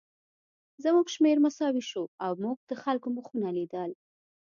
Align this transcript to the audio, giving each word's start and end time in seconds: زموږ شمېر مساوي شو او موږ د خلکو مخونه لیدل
زموږ 0.83 1.05
شمېر 1.15 1.37
مساوي 1.45 1.83
شو 1.91 2.03
او 2.25 2.31
موږ 2.43 2.57
د 2.69 2.71
خلکو 2.83 3.07
مخونه 3.17 3.49
لیدل 3.57 3.91